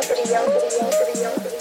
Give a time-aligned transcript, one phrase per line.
[0.00, 1.51] If nobody else, nobody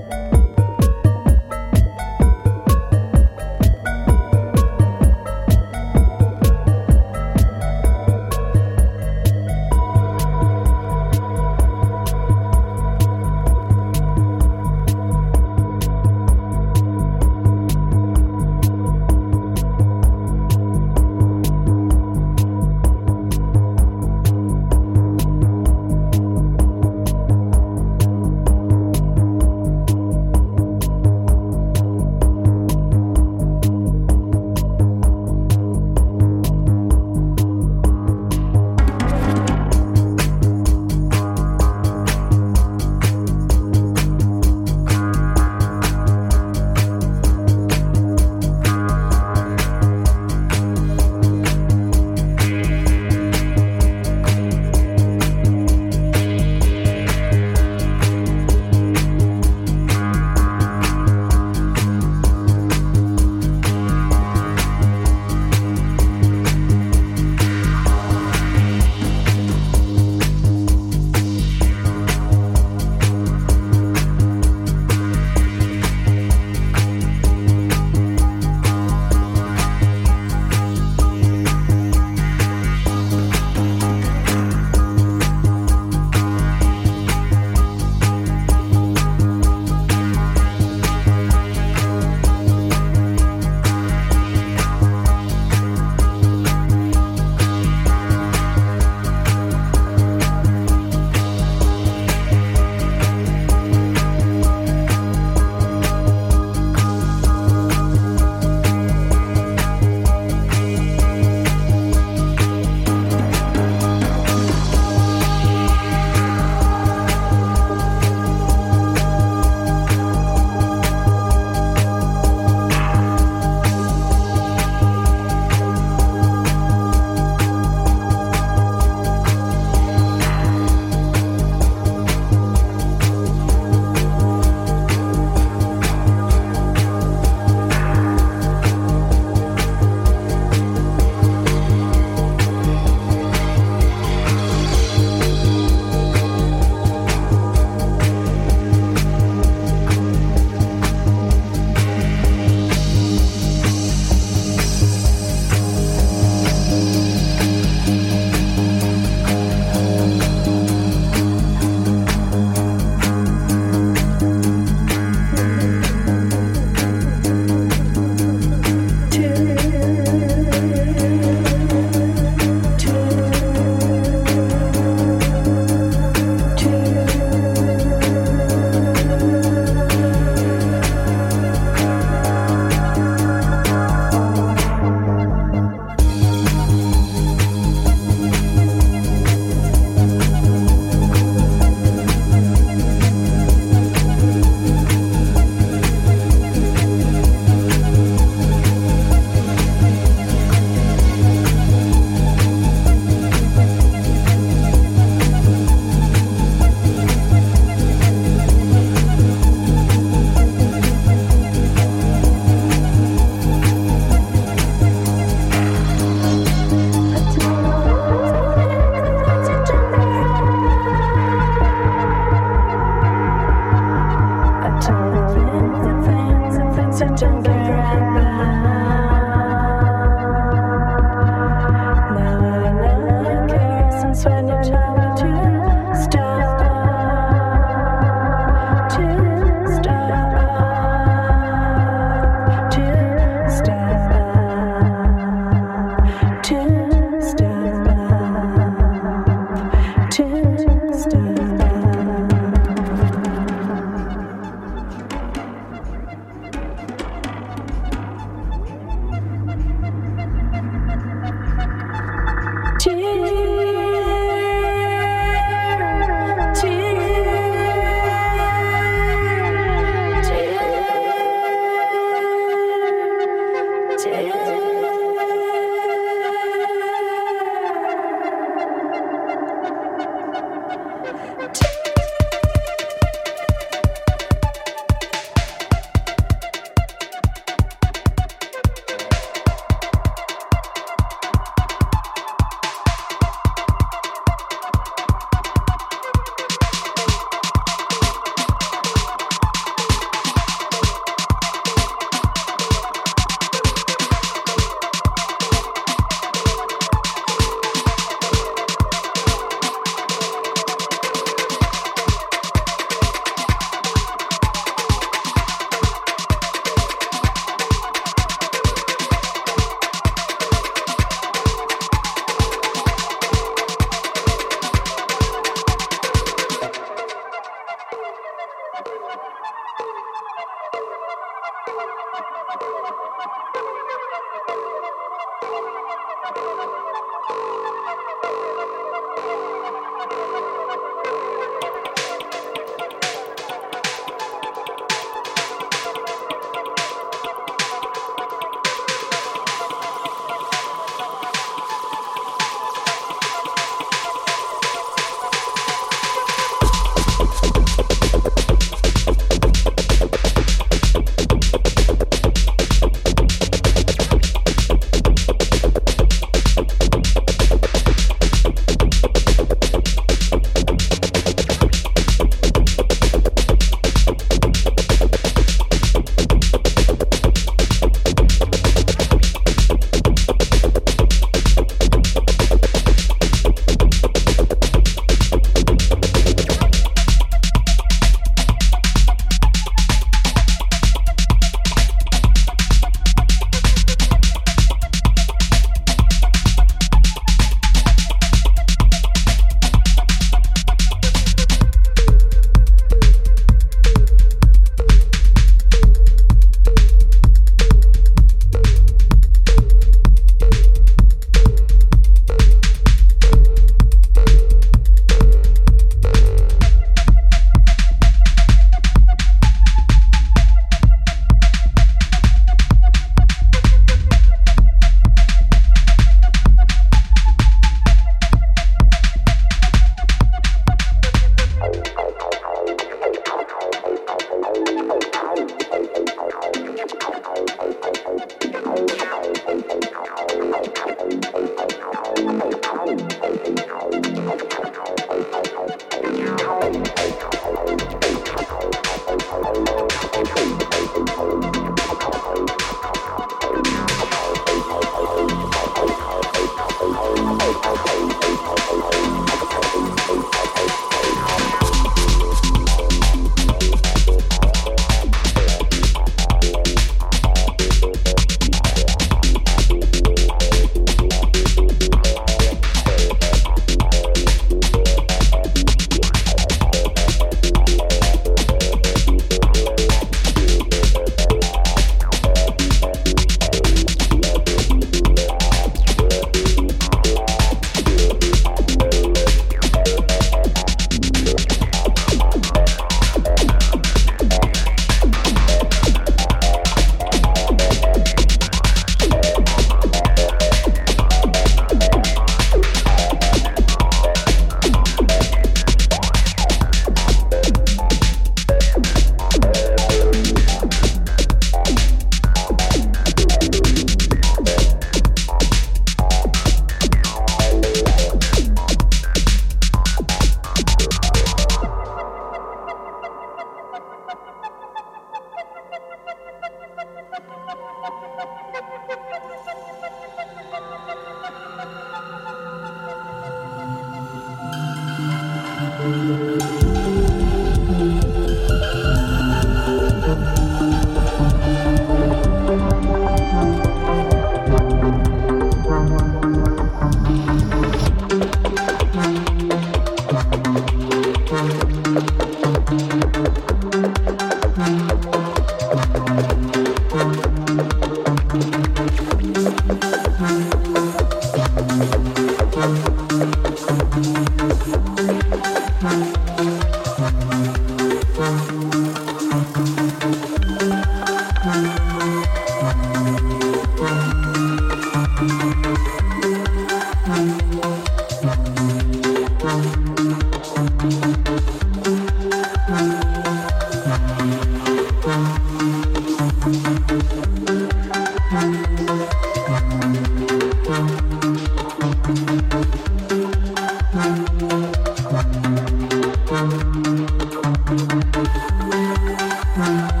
[599.57, 600.00] Bye.